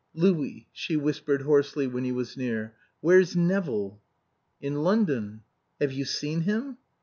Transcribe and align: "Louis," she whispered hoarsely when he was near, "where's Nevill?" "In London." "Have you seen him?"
"Louis," 0.15 0.67
she 0.73 0.97
whispered 0.97 1.43
hoarsely 1.43 1.85
when 1.85 2.03
he 2.05 2.11
was 2.11 2.35
near, 2.35 2.73
"where's 3.01 3.35
Nevill?" 3.35 4.01
"In 4.59 4.81
London." 4.81 5.43
"Have 5.79 5.91
you 5.91 6.05
seen 6.05 6.41
him?" 6.41 6.79